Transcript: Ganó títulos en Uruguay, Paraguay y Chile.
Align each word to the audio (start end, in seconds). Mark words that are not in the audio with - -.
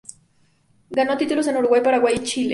Ganó 0.89 1.15
títulos 1.15 1.45
en 1.45 1.57
Uruguay, 1.57 1.81
Paraguay 1.83 2.15
y 2.15 2.23
Chile. 2.23 2.49